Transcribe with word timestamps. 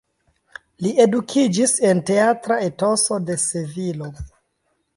Li 0.85 0.93
edukiĝis 1.05 1.75
en 1.91 2.01
teatra 2.09 2.59
etoso 2.71 3.21
de 3.29 3.39
Sevilo. 3.47 4.13